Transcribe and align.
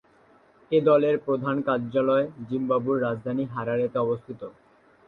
এই 0.71 0.81
দলের 0.81 1.15
প্রধান 1.25 1.55
কার্যালয় 1.67 2.25
জিম্বাবুয়ের 2.47 3.03
রাজধানী 3.03 3.43
হারারেতে 3.53 3.97
অবস্থিত। 3.99 4.41